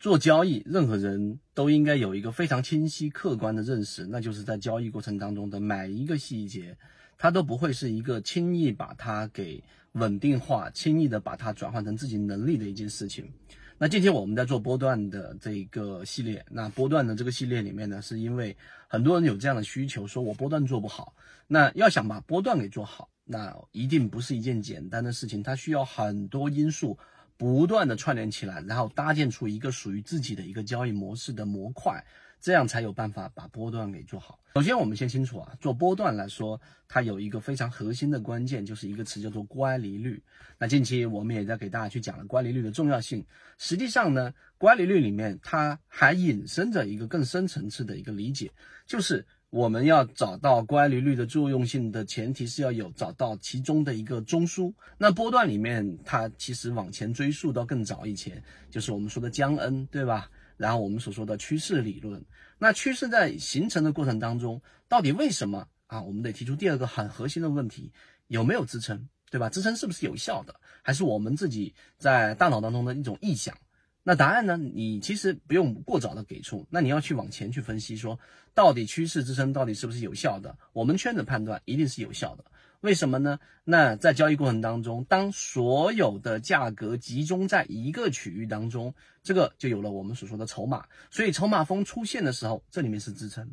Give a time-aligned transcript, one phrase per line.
[0.00, 6.74] 做交易，任何人都应该有一个非常清晰、客观的认识，那就是在交易过程当中的每一个细节，
[7.18, 13.30] 它都不会是一个轻易把它给稳定化、轻易的把它转换成自己能力的一件事情。
[13.76, 18.56] 那今天我们在做波段的这个系列，那波段的这个系列里面呢，是因为
[18.88, 21.14] 很多人有这样的需求，说我波段做不好，
[21.46, 26.98] 那要想把波段给做好，那一定不是一件简单的事情，它需要很多因素。
[27.40, 32.04] 不断的串联起来，然后搭建出一个属于自己的一个交易模式的模块，
[32.38, 34.38] 这样才有办法把波段给做好。
[34.56, 40.22] 首先，我们先清楚啊，做波段来说，它有一个非常核心的关键，就是一个词叫做乖离率。
[40.58, 43.24] 那近期我们也在给大家去讲了乖离率的重要性。
[43.56, 48.52] 实际上呢，乖离率里面它还引申着一个更深层次的一个理解，
[48.86, 49.24] 就是。
[49.50, 54.72] 我们要找到乖离率的作用性的前提是要有找到其中的一个中枢。
[54.96, 60.30] 那波段里面，它其实往前追溯到更早以前，就是我们说的江恩，对吧？
[60.56, 62.24] 然后我们所说的趋势理论。
[62.58, 66.00] 那趋势在形成的过程当中，到底为什么啊？
[66.00, 67.90] 我们得提出第二个很核心的问题：
[68.28, 69.48] 有没有支撑，对吧？
[69.50, 73.56] 支撑是不是有效的，还是我们自己在大脑当中的一种臆想？
[74.02, 74.56] 那答案呢？
[74.56, 78.18] 你其实不用过早的给出，那你要去往前去分析，说
[78.54, 80.56] 到底趋势支撑到底是不是有效的？
[80.72, 82.44] 我们圈子判断一定是有效的，
[82.80, 83.38] 为什么呢？
[83.62, 93.50] 那在交易过程当中，当所有的价格集中在一个区域当中，这个就有了我们所说的筹码，所以筹码峰出现的时候，这里面是支撑。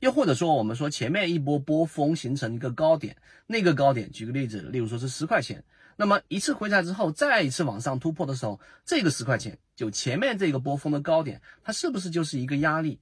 [0.00, 3.16] 又或者说，我们说前面一波波峰形成一个高点，
[3.46, 5.62] 那个高点，举个例子，例如说是十块钱。
[5.96, 13.00] 那么一次回踩之后，再一次往上突破的时候，这个十块钱就前面这个波峰的高点，它是不是就是一个压力？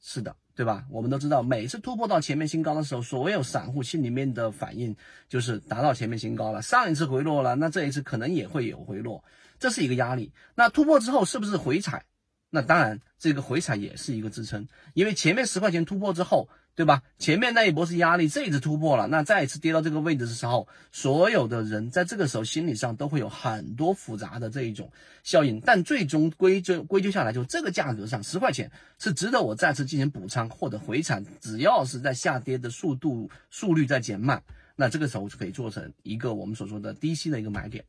[0.00, 0.86] 是的，对吧？
[0.88, 4.96] 我们都知道，每次突破到前面新高的时候，所有散户心里面的反应
[5.28, 6.62] 就是达到前面新高了。
[6.62, 9.22] 上一次回落了，那这一次可能也会有回落，
[9.58, 10.32] 这是一个压力。
[10.54, 12.06] 那突破之后是不是回踩？
[12.50, 16.48] 那当然，这个回踩也是一个支撑，因为前面十块钱突破之后。
[16.76, 17.02] 对吧？
[17.18, 24.90] 前面那一波是压力，这一次突破了，那再一次跌到这个位置的时候，所有的人在这个时候心理上都会有很多复杂的这一种
[25.22, 34.42] 效应，但最终归究归咎下来，就这个价格上十块钱是值得我再次进行补仓或者回踩，只要是在下跌的速度速率在减慢，
[34.74, 37.84] 那这个时候就可以做成一个我们所说的低吸的一个买点。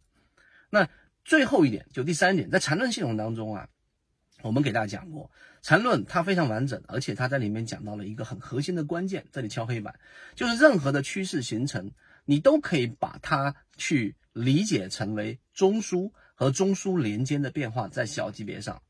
[0.70, 0.90] 那
[1.24, 3.70] 最后一点，就第三点，在缠论系统当中啊。
[4.44, 5.30] 我们给大家讲过
[5.62, 10.00] 缠论，它非常完整，而且它在里面讲到了一个很核心的关键，这里敲黑板，
[10.36, 11.92] 就是任何的趋势形成，
[12.26, 18.82] 你都可以把它去理解成为中枢和中枢连接的变化在小级别上，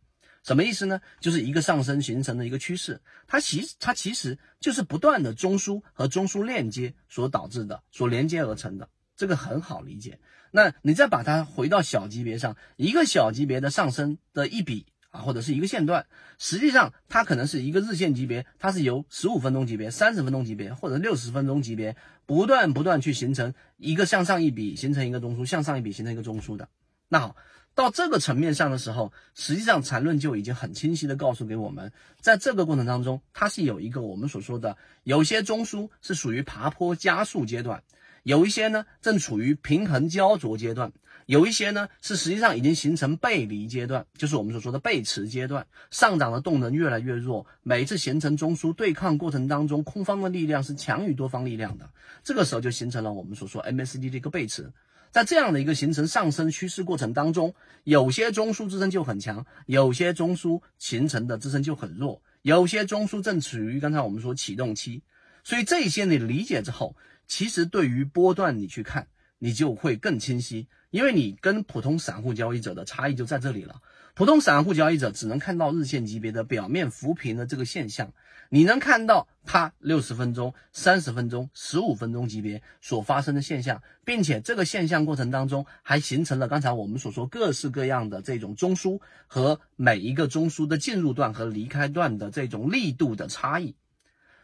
[0.43, 1.01] 什么意思呢？
[1.19, 8.87] 就是一个上升形成的一个趋势，它其它其实就是不断的中枢和中枢链接所导致的，所连接而成的，
[9.17, 10.19] 这个很好理解。
[10.51, 14.85] 那你再把它回到小级别上，一个小级别的上升的一笔。
[15.11, 16.05] 啊，或者是一个线段，
[16.39, 21.95] 实际上它可能是一个日线级别，它是由十五分钟级别、三十分钟级别或者六十分钟级别
[22.25, 26.69] 不断不断去形成一个向上一笔，形成一个中枢，向上一笔形成一个中枢的。
[27.09, 27.35] 那好，
[27.75, 37.83] 到这个层面上的时候，实际上缠论就已经很清晰的告诉给我们，在这个过程当中，它是有一个我们所说的有些中枢是属于爬坡加速阶段。
[38.23, 40.91] 有一些呢，正处于平衡焦灼阶段；
[41.25, 45.65] 有一些呢，是实际上已经形成背离阶段，就是我们所说的背驰阶段。
[45.89, 51.89] 上涨的动能越来越弱，每次形成中枢对抗过程当中，空方的力量是强于多方力量的。
[52.23, 54.71] 这个时候就形成了我们所说 MACD 的一个背驰。
[55.09, 65.01] 在这样的一个形成上升趋势过程当中，有些中枢支撑就很强，有些中枢形成的支撑就很弱，有些中枢正处于刚才我们说启动期。
[65.43, 66.95] 所以这些你理解之后。
[67.31, 69.07] 其实对于波段你去看，
[69.39, 73.81] 你就会更清晰，因为你跟普通散户交易者的差异就在这里了。
[74.15, 78.11] 普通散户交易者只能看到日线级别的表面浮平的这个现象，
[78.49, 93.73] 你能看到它六十分钟、三十分钟、十五分钟级别所发生的现象，并且这个现象过程当中还形成了刚才我们所说各式各样的这种中枢和每一个中枢的进入段和离开段的这种力度的差异。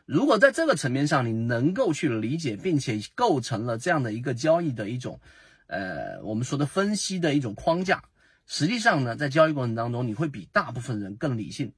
[0.08, 5.20] 如果在这个层面上你能够去理解，并且构成了这样的一个交易的一种，
[5.68, 8.02] 呃，我们说的分析的一种框架，
[8.46, 11.74] 实际上呢，在交易过程当中，你会比大部分人更理性。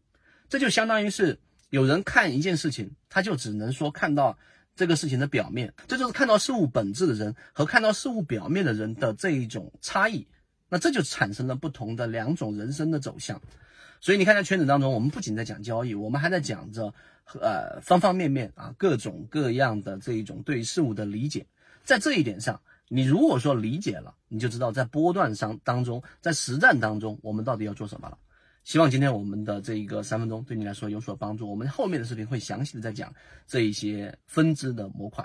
[0.47, 1.39] 这就相当于是
[1.71, 4.37] 有人看一件事情，他就只能说看到
[4.75, 10.27] 这个事情的表面，这就是看到事物本质的人和看到事物表面的人的这一种差异。
[10.69, 13.41] 那这就产生了不同的两种人生的走向。
[14.01, 16.93] 所以你看，在圈子当中，我们不仅在讲交易，我们还在讲着。
[17.39, 21.45] 呃，方方面面啊，各种各样的这一种对事物的理解，
[21.83, 28.17] 在这一点上，你如果说理解了，你就知道在波段上当中，在实战当中，我们到底要做什么了。
[28.63, 31.47] 希望今天我们的这一个三分钟对你来说有所帮助。
[31.47, 33.13] 我们后面的视频会详细的再讲
[33.45, 35.23] 这一些分支的模块。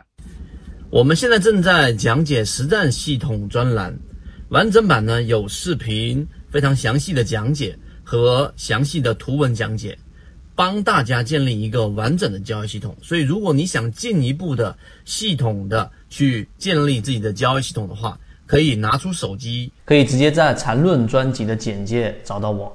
[0.91, 3.99] 我们现在正在讲解实战系统专栏，
[4.51, 9.99] 完整版呢有视频，非常详细的讲解和详细的图文讲解，
[10.55, 12.95] 帮大家建立一个完整的交易系统。
[13.03, 22.71] 所以，如果你想进一步的系统的去建立自己的交易系统的话，可以拿出手机，可以直接在缠论专辑的简介找到我。